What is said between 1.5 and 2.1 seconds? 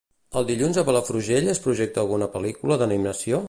es projecta